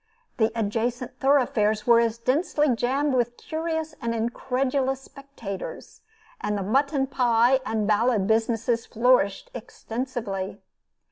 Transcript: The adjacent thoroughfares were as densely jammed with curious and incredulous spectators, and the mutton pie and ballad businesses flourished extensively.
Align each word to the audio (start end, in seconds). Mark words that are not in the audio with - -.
The 0.37 0.51
adjacent 0.55 1.19
thoroughfares 1.19 1.85
were 1.85 1.99
as 1.99 2.17
densely 2.17 2.73
jammed 2.75 3.13
with 3.13 3.37
curious 3.37 3.93
and 4.01 4.15
incredulous 4.15 5.01
spectators, 5.01 6.01
and 6.39 6.57
the 6.57 6.63
mutton 6.63 7.05
pie 7.05 7.59
and 7.67 7.85
ballad 7.87 8.25
businesses 8.25 8.87
flourished 8.87 9.51
extensively. 9.53 10.59